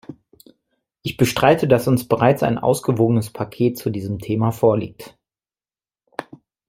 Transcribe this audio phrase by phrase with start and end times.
[1.03, 5.15] Ich bestreite, dass uns bereits ein ausgewogenes Paket zu diesem Thema vorliegt.